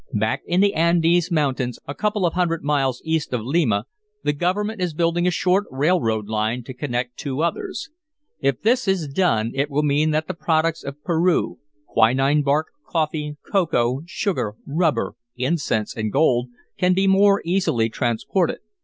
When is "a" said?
1.87-1.93, 5.27-5.29